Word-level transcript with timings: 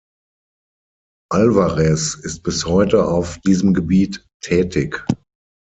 Alvarez 1.31 2.15
ist 2.23 2.41
bis 2.41 2.65
heute 2.65 3.05
auf 3.05 3.37
diesem 3.45 3.75
Gebiet 3.75 4.25
tätig. 4.43 5.05